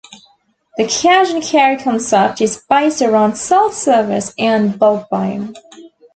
The 0.79 0.85
cash-and-carry 0.87 1.77
concept 1.83 2.41
is 2.41 2.63
based 2.67 3.03
around 3.03 3.35
self-service 3.35 4.33
and 4.35 4.79
bulk 4.79 5.07
buying. 5.11 5.53